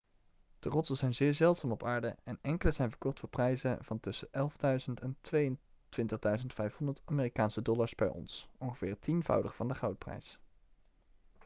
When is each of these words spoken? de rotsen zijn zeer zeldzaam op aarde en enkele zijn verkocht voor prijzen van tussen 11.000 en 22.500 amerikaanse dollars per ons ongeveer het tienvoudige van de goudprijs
de 0.59 0.69
rotsen 0.69 0.97
zijn 0.97 1.13
zeer 1.13 1.33
zeldzaam 1.33 1.71
op 1.71 1.83
aarde 1.83 2.15
en 2.23 2.39
enkele 2.41 2.71
zijn 2.71 2.89
verkocht 2.89 3.19
voor 3.19 3.29
prijzen 3.29 3.83
van 3.83 3.99
tussen 3.99 4.27
11.000 4.27 4.59
en 4.93 5.17
22.500 5.73 7.03
amerikaanse 7.05 7.61
dollars 7.61 7.93
per 7.93 8.11
ons 8.11 8.47
ongeveer 8.57 8.89
het 8.89 9.01
tienvoudige 9.01 9.55
van 9.55 9.67
de 9.67 9.75
goudprijs 9.75 10.39